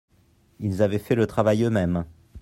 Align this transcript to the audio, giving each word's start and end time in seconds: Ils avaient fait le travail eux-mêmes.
Ils 0.59 0.81
avaient 0.81 0.97
fait 0.97 1.13
le 1.13 1.27
travail 1.27 1.61
eux-mêmes. 1.61 2.05